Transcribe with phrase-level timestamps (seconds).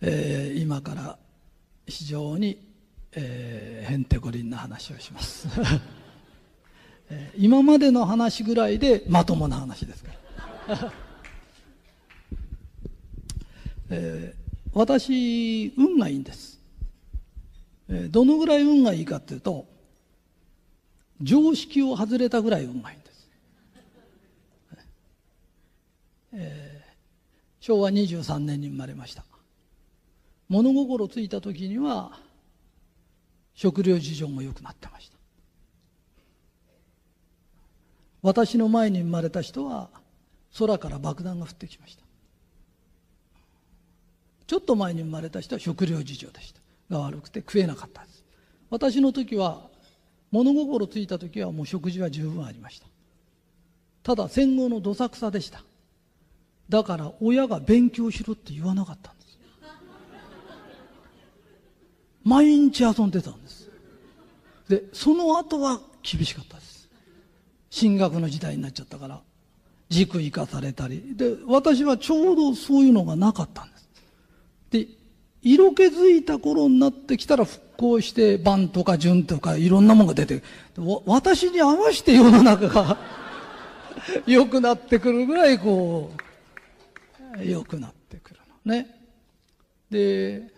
[0.00, 1.18] えー今から
[1.86, 2.58] 非常に、
[3.12, 5.48] えーへんてこりんな話をします、
[7.10, 10.12] えー今までの話ぐらいでまともな話ですか
[10.68, 10.92] ら、
[13.90, 14.38] えー
[14.74, 16.60] 私運がいいんです、
[17.88, 19.66] えーどのぐらい運がいいかっていうと
[21.20, 23.28] 常識を外れたぐらい運がいいんです、
[26.34, 26.88] えー
[27.60, 29.24] 昭和23年に生まれました。
[30.48, 32.18] 物心ついた時には
[33.54, 35.18] 食料事情も良くなってました。
[38.22, 39.90] 私の前に生まれた人は
[40.58, 42.02] 空から爆弾が降ってきました。
[44.46, 46.60] ちょっと前に生まれた人は食料事情でした。
[46.90, 48.24] が悪くて食えなかったです。
[48.70, 49.68] 私の時は
[50.30, 52.86] 物心ついた時はもう食事は十分ありました。
[54.02, 55.62] ただ戦後のどさくさでした。
[56.68, 59.38] だから親が勉強しろって言わなかったんです
[62.28, 63.70] 毎日遊んでたんです。
[64.68, 66.90] でその後は厳しかったです。
[67.70, 69.22] 進学の時代になっちゃったから
[69.88, 71.16] 塾行かされたり。
[71.16, 73.88] で私はちょうどそういうのがなかったんです。
[74.70, 74.86] で
[75.42, 80.42] 色気づいた頃になってきたら復興して番とか順とかいろんなものが出て
[81.06, 82.98] 私に合わせて世の中が
[84.26, 86.12] 良くなってくるぐらいこ
[87.38, 88.98] う良くなってくるのね。
[89.90, 90.57] で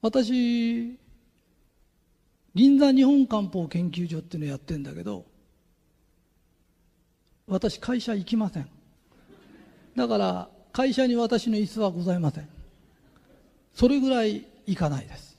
[0.00, 0.96] 私
[2.54, 5.24] 銀座日本漢方研究所っていうのやってんだけど
[7.46, 8.68] 私会社行きません。
[9.96, 12.48] だから会社に私の椅子はございません。
[13.74, 15.36] それぐらい行かないです、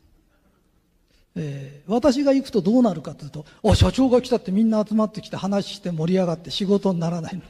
[1.35, 7.35] えー私が行くとどうなるかというと「お社長が来た」ってみんな集まってきて話して盛り上がって仕事にならない。
[7.35, 7.41] の、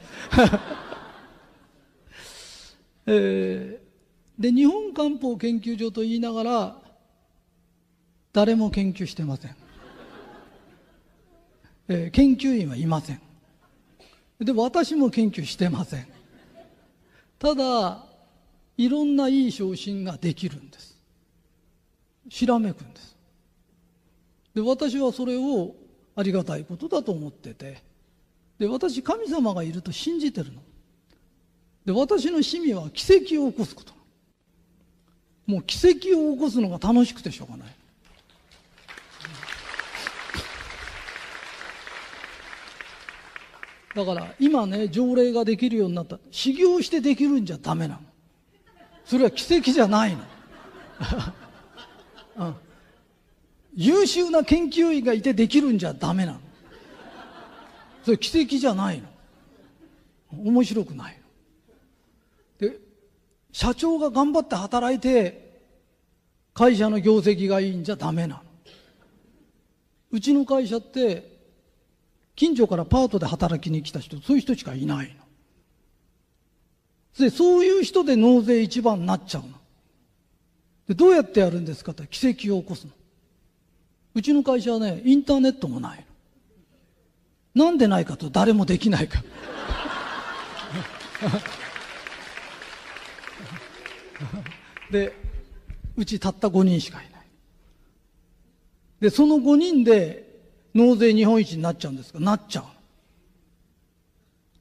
[3.06, 3.90] えー
[4.40, 6.76] で日本漢方研究所と言いながら
[8.32, 9.56] 誰も研究してません、
[11.88, 13.20] えー研究員はいません。
[14.38, 16.06] で私も研究してません。
[17.38, 18.06] ただ
[18.76, 20.96] いろんないい昇進ができるんです。
[22.28, 23.16] ひらめくんです。
[24.54, 25.74] で私はそれを
[26.16, 27.82] ありがたいことだと思ってて。
[28.58, 30.60] で私神様がいると信じてるの。
[31.84, 33.92] で私の趣味は奇跡を起こすこと。
[35.46, 37.74] もう奇跡を起こすのが楽しくてしょうがない。
[44.04, 46.18] だから今ね条例ができるようになった。
[46.30, 48.00] 修行してできるんじゃダメなの。
[49.04, 50.22] それは奇跡じゃないの、
[52.38, 52.54] うん。
[53.74, 56.40] 優秀な研究員がいてできるんじゃダメなの。
[58.04, 59.08] それ奇跡じゃないの。
[60.32, 61.18] 面白くない
[62.60, 62.68] の。
[62.68, 62.78] で
[63.52, 65.60] 社長が頑張って働いて
[66.54, 68.42] 会社の業績がいいんじゃダメなの。
[70.12, 71.29] うちの会社って
[72.40, 75.14] 近所からパートで働きに来た人そういう人しかいないの。
[77.22, 79.48] でそういう人で納税一番になっちゃうの。
[80.88, 82.92] でどうやってやるんですかって奇跡を起こすの。
[84.14, 86.06] うちの会社はねインターネットもない
[87.54, 87.66] の。
[87.66, 89.22] なんでないかと誰もできないか
[91.20, 91.30] ら。
[94.90, 95.14] で
[95.94, 97.22] うちたった5人しかいない。
[98.98, 100.29] でその5人で
[100.74, 102.20] 納税日本一になっちゃうんですか？
[102.20, 102.64] なっちゃう。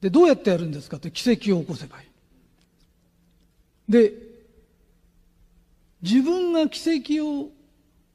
[0.01, 2.07] でどうやってやるんですかって奇跡を起こせばいい。
[3.91, 4.13] で
[6.01, 7.49] 自分が奇跡を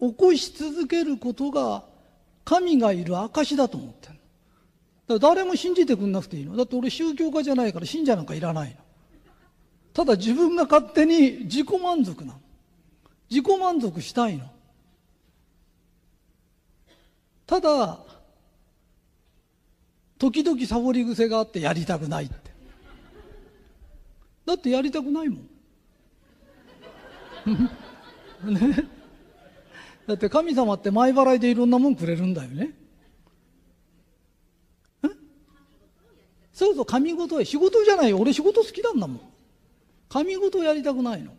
[0.01, 1.85] 起こし続けることが
[2.45, 4.15] 神がいる証だと思ってる
[5.07, 6.57] だから誰も信じてくんなくていいの。
[6.57, 8.77] だって俺宗教家じゃないから信者なんかいらないの。
[9.93, 12.41] ただ自分が勝手に自己満足なの。
[13.31, 14.47] 自己満足したいの。
[17.55, 18.01] ただ
[20.19, 22.35] 時々サボり癖があってやりたくないって。
[24.45, 25.49] だってやりたくないもん。
[28.55, 28.89] ね。
[30.07, 32.75] だって神様って前払いでいろんなもんくれるんだよね。
[35.05, 35.09] え？
[36.53, 37.45] そうそう神事へ。
[37.45, 38.19] 仕事じゃないよ。
[38.19, 39.21] 俺仕事好きなんだもん。
[40.09, 41.33] 神事やりたくないの。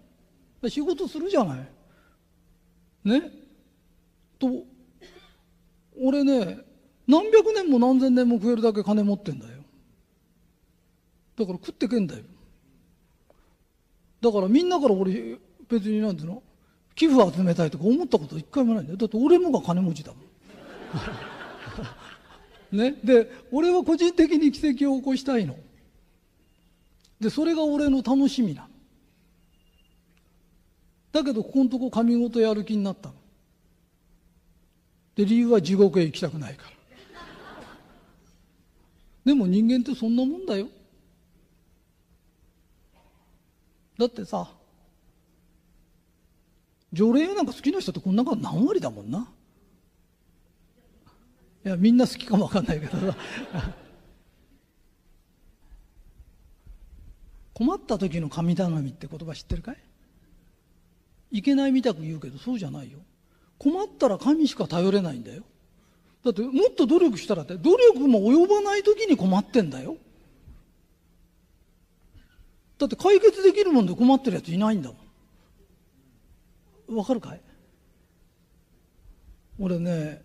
[0.70, 1.68] 仕事するじゃない。
[3.04, 3.32] ね？
[4.40, 4.75] と
[6.02, 6.60] 俺ね
[7.08, 9.54] 何百年も何千年も食えるだけ金持ってんだよ。
[11.38, 12.24] だから食ってけんだよ。
[14.22, 15.38] だからみんなから俺
[15.70, 16.44] 別になんていうの
[16.96, 18.98] 寄付集めたいとか思ったこと一回もないんだよ。
[18.98, 20.22] だって俺もが金持ちだもん。
[22.78, 22.98] ね。
[23.04, 25.58] で俺は個人的に奇跡を起こしたいの。
[27.20, 28.70] でそれが俺の楽しみなの。
[31.12, 33.16] だけどここのとこ神事やる気になったの。
[35.16, 36.76] で理由は地獄へ行きたくないから。
[39.26, 40.68] でも人間ってそんなもんだよ。
[43.98, 44.52] だってさ
[46.92, 49.28] 除霊なんか好きな人ってこんなこと何割だもんな。
[51.66, 53.18] いやみんな好きかもわかんないけどさ。
[57.54, 59.78] 困った時の神頼みって言葉知ってるかい？
[61.32, 63.00] いけないみたく言うけどそうじゃないよ。
[63.58, 65.44] 困ったら神しか頼れないんだよ。
[66.24, 69.98] だってもっと努力したらって努力も及ばない時に困ってんだよ。
[72.78, 74.96] だって解決できるもんで困ってるやついないんだも
[76.94, 76.98] ん。
[76.98, 77.42] わかるかい？
[79.58, 80.22] 俺ね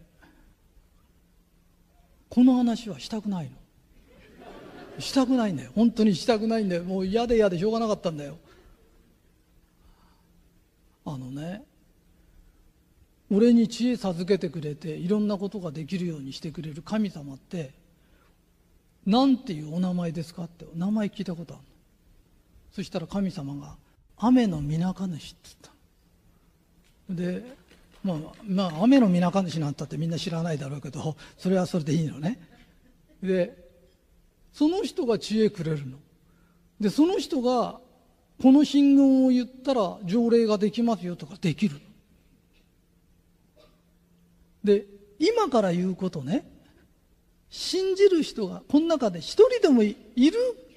[2.29, 5.01] この話はしたくないの。
[5.01, 5.71] したくないんだよ。
[5.75, 6.85] 本当にしたくないんだよ。
[6.85, 8.37] もう嫌で嫌でしょうがなかったんだよ。
[11.05, 11.63] あのね
[13.31, 17.71] 俺に知恵授けてくれていろんなことができるようにしてくれる神様って
[19.07, 21.69] 何ていうお名前ですかってお名前聞いたことあるの？
[22.73, 23.77] そしたら神様が
[24.19, 25.37] 「雨のみなか主」って
[27.09, 27.57] 言ったで
[28.03, 32.41] まあ、まあ、雨のみなか主なんたってみんな知らないだろうけどそれはそれでいいのね。
[33.23, 33.57] で
[34.53, 35.99] その人が知恵くれるの。
[36.81, 37.79] でその人が
[38.43, 41.81] この信言を言ったら条例ができますよとかできる
[44.65, 44.87] で
[45.19, 46.47] 今から言うことね。
[47.51, 49.97] 信じる人がこの中で一人でもいる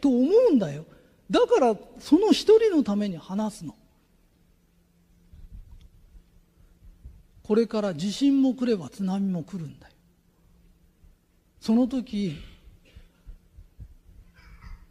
[0.01, 0.85] と思うんだよ。
[1.29, 3.75] だからその一人のために話すの。
[7.43, 9.93] これから地震も来れば津波も来るんだよ。
[11.59, 12.35] その時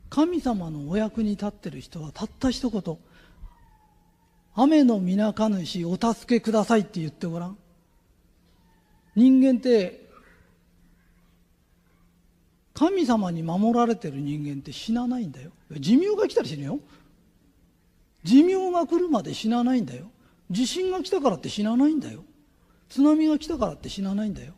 [0.09, 2.99] 神様のお役に立ってる人はたった一言。
[4.55, 7.57] 雨のみなか主お助けくださいって言ってごらん。
[9.15, 10.03] 人間って
[12.75, 15.53] 神様に守られてる人間って死なないんだよ。
[15.79, 16.81] 寿命が来たら死ぬよ。
[18.25, 20.11] 寿命が来るまで死なないんだよ。
[20.51, 22.25] 地震が来たからって死なないんだよ。
[22.89, 24.55] 津波が来たからって死なないんだよ。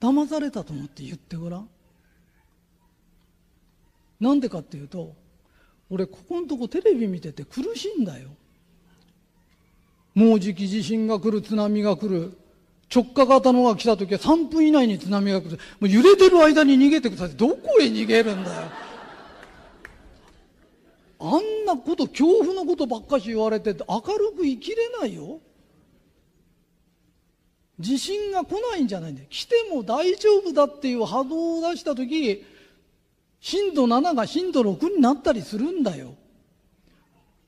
[0.00, 1.68] 騙されたと思って言ってごらん。
[4.20, 5.14] なんでかっていうと
[5.90, 8.30] 俺ここのとこテレビ見てて苦しいんだよ。
[10.14, 12.38] もうじき地震が来る津波が来る。
[12.94, 15.58] 直下型のが来た時は3分以内に津波が来る。
[15.80, 17.36] もう揺れてる間に逃げてください。
[17.36, 18.62] どこへ逃げるんだよ。
[21.18, 25.40] あんなこと恐怖のことばっかし言われて明るく生きれないよ。
[27.80, 29.26] 地震が来ないんじゃないんだよ。
[29.30, 32.44] 来ても大丈夫だっていう波動を出した時
[33.40, 36.14] 震度7が震度6になったりするんだよ。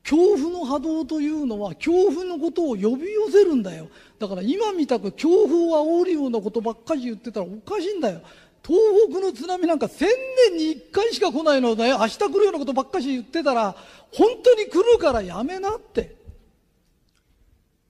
[0.09, 3.89] 恐怖の波動というのは恐怖のことを呼び寄せるんだよ。
[4.21, 8.21] だから今みたく恐怖を煽るようなことばっかり言ってたらおかしいんだよ。
[8.65, 8.79] 東
[9.11, 10.09] 北の津波なんか千
[10.51, 13.75] 年に一回しか来ないので明日来るようなことばっかし言ってたら
[14.13, 16.15] 本当に来るからやめなって。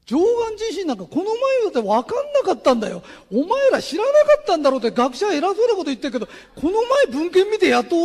[0.07, 0.19] 上
[0.57, 3.03] 岸地震なんかこの前だって分かんなかったんだよ。
[3.31, 7.97] お前ら知らなかったんだろうって学者偉そうなこと言ってるけどこの前文献見てやっと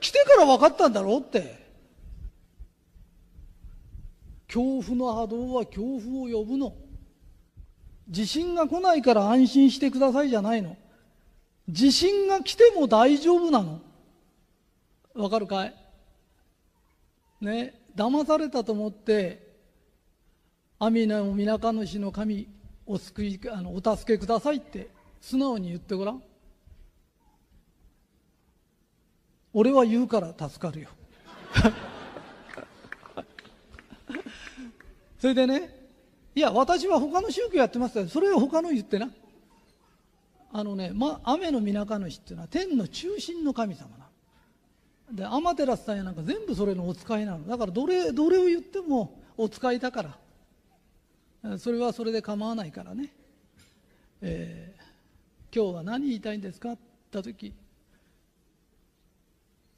[0.00, 1.59] 来てから分かったんだろうって。
[4.52, 6.74] 恐怖の波動は恐怖を呼ぶの。
[8.08, 10.76] 地震が来ないから安心してくださいじゃないの。
[11.68, 13.80] 地震が来ても大丈夫なの。
[15.14, 15.74] わかるかい？
[17.40, 19.48] ね騙されたと思って
[20.78, 22.48] 阿弥陀みなか主の神
[22.86, 24.88] お救いあのお助けくださいって
[25.20, 26.22] 素直に言ってごらん。
[29.52, 30.88] 俺は言うから助かるよ。
[35.20, 35.80] それでね
[36.34, 39.10] いや私は他の宗教やってますからそれを他の言ってな。
[40.52, 44.06] あのね、ま、雨のみなか主っていうのは天の中心の神様な
[45.12, 45.16] の。
[45.16, 47.46] で天照さんやなんか全部それのお使いなの。
[47.46, 51.58] だからどれどれを言ってもお使いだから。
[51.58, 53.12] それはそれで構わないからね、
[54.20, 56.78] えー、今日は何言いたいんですかって
[57.12, 57.54] 言った時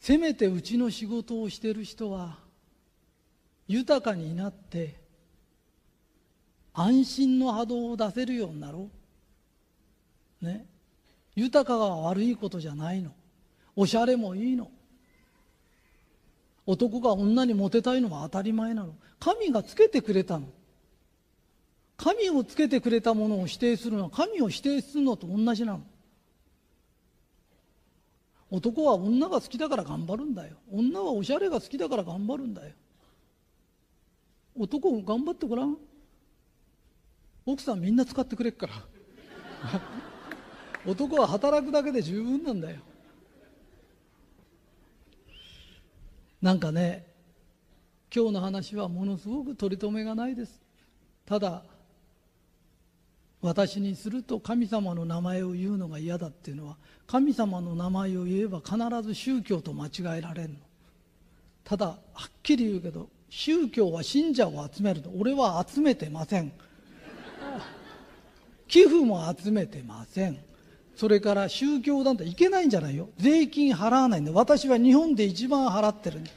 [0.00, 2.38] せめてうちの仕事をしてる人は
[3.68, 5.01] 豊かになって
[6.74, 8.88] 安心の波動を出せるようになろ
[10.42, 10.44] う。
[10.44, 10.66] ね。
[11.34, 13.12] 豊かが悪いことじゃないの。
[13.76, 14.70] おしゃれもいいの。
[16.66, 18.94] 男が女にモテたいのは当たり前なの。
[19.18, 20.48] 神がつけてくれたの。
[21.96, 25.82] 神をつけてくれたものを否定するのは神を否定するのと同じなの。
[28.50, 30.56] 男は女が好きだから頑張るんだよ。
[30.70, 32.74] 女はおしゃれが好きだから頑張るんだよ。
[34.54, 35.78] 男頑張ってごらん。
[37.44, 38.72] 奥さんみんな使ってくれっから。
[40.86, 42.80] 男は働くだけで十分なんだよ。
[46.40, 47.06] なんかね
[48.14, 50.60] 今日の話はものすごく取り留めがないです。
[51.24, 51.64] ただ
[53.40, 60.56] 私にすると神様の名前を言うのが嫌だっていうのは神様の名前を言えば必ず宗教と間違えられるの。
[61.64, 61.96] ただは
[62.28, 66.52] っきり言うけど宗教は信者を集めると俺は集めてません。
[68.72, 70.38] 寄付も集めてません。
[70.96, 73.10] それから宗教団体いけないんじゃないよ。
[73.18, 76.30] 税金払わないんで私は日本で一番払ってる で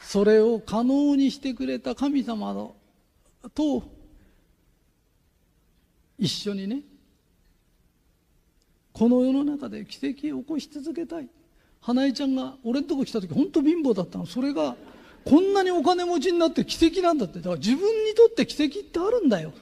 [0.00, 2.74] それを可能にしてくれた神様の
[3.54, 3.82] と
[6.18, 6.80] 一緒にね
[8.94, 11.28] この世の中で奇跡を起こし続けたい。
[11.84, 14.24] 花江ちゃんが俺のとこ来た時本当貧乏だったの。
[14.24, 14.74] それが
[15.22, 17.40] こんなにお金持ちになって奇跡なんだって。
[17.40, 19.52] だから自分にとって奇跡ってあるんだよ。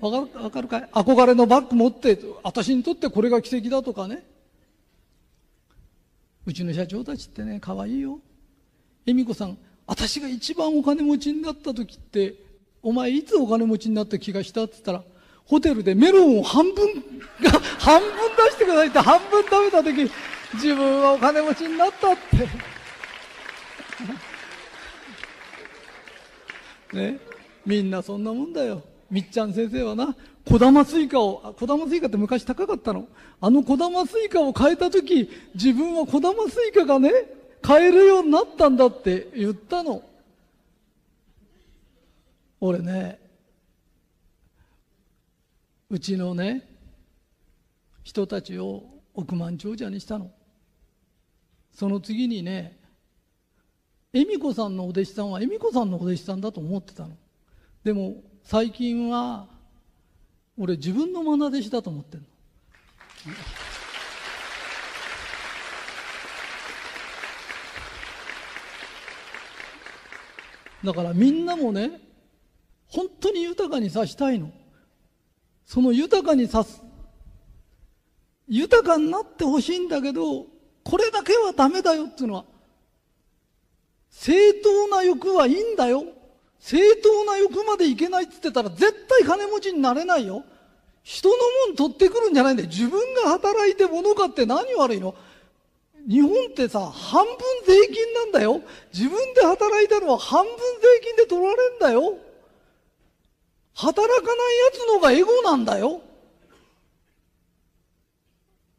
[0.00, 0.82] わかるわかるかい？
[0.92, 4.24] 憧れのバッグ持って私にとってこれが奇跡だとかね。
[6.46, 8.20] うちの社長たちってね可愛いよ。
[9.06, 12.36] 恵美子さん私が一番お金持ちになった時って
[12.80, 15.02] お前いつお金持ちになった気がしたって言ったら
[15.46, 16.94] ホテルでメロンを半分
[17.42, 17.57] が
[17.88, 20.10] 半分出してくださいって半分食べた時
[20.52, 22.46] 自分はお金持ちになったって
[26.94, 27.18] ね、
[27.64, 28.82] みんなそんなもんだよ。
[29.10, 30.16] みっちゃん先生はな、
[30.46, 33.08] 小玉スイカを、小玉スイカって昔高かったの？
[33.40, 37.10] あの小玉スイカを買えた時、自分は小玉スイカがね、
[37.60, 40.02] 買えるようになったんだって言ったの。
[42.60, 43.18] 俺ね、
[45.90, 46.77] うちのね、
[48.08, 50.30] 人たちを億万長者にしたの。
[51.74, 52.80] その次にね、
[54.14, 57.10] 恵美子さんのお弟子さんは恵美子さんのお弟子さんだと思ってたの。
[57.84, 59.46] でも最近は
[60.56, 62.22] 俺自分の愛弟子だと思ってる
[70.82, 70.92] の。
[70.92, 72.00] だからみんなもね
[72.86, 74.50] 本当に豊かにさしたいの。
[75.66, 76.87] その豊かにさす
[78.48, 80.46] 豊かになってほしいんだけど
[80.84, 82.44] これだけはダメだよっていうのは
[84.10, 86.04] 正当な欲はいいんだよ。
[86.58, 90.44] 正当な欲までいけないって言ってたら絶対金持ちになれないよ。
[91.04, 91.36] 人の
[91.68, 92.68] もん取ってくるんじゃないんだよ。
[92.68, 95.14] 自分が働いて物買って何悪いの
[96.08, 97.36] 日本ってさ、半分
[97.66, 98.62] 税金なんだよ。
[98.94, 102.16] 自分で働いたのは半分税金で取られんだよ。
[103.74, 106.00] 働かない奴のがエゴなんだよ。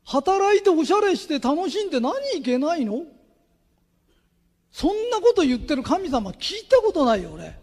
[0.09, 3.03] 働いておしゃれして楽しんで何いけないの？
[4.71, 7.55] そんなこと言ってる神様聞いたことないよ俺。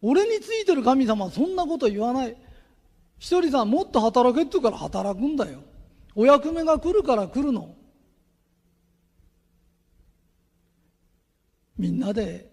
[0.00, 2.36] 俺についてる神様はそんなこと言わない。
[3.18, 5.58] ひとりさんもっと働けって言うから働くんだよ。
[6.14, 7.74] お役目が来るから来るの。
[11.76, 12.50] みんなで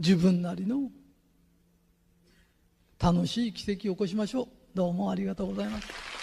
[0.00, 0.90] 自分なりの
[2.98, 4.48] 楽しい奇跡を起こしましょう。
[4.74, 6.17] どうもありがとうございます。